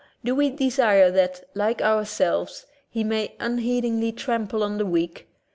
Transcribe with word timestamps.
Do 0.25 0.33
we 0.33 0.49
desire 0.49 1.11
that, 1.11 1.43
like 1.53 1.79
ourselves, 1.79 2.65
he 2.89 3.03
may 3.03 3.35
un 3.39 3.59
heedingly 3.59 4.11
trample 4.13 4.63
on 4.63 4.79
the 4.79 4.85
weak? 4.87 5.27